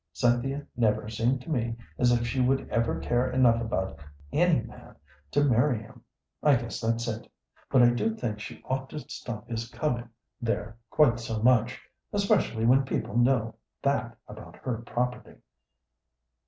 [0.13, 3.99] Cynthia never seemed to me as if she would ever care enough about
[4.31, 4.95] any man
[5.29, 6.01] to marry him.
[6.41, 7.31] I guess that's it;
[7.69, 10.09] but I do think she ought to stop his coming
[10.41, 11.79] there quite so much,
[12.11, 13.53] especially when people know
[13.83, 15.35] that about her property."